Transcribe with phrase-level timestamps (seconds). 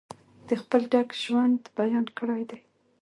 [0.47, 2.59] د خپل ډک ژوند بیان کړی دی.